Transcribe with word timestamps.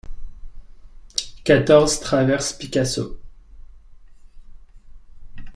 quatorze 1.43 1.99
traverse 1.99 2.57
Picasso 2.57 3.19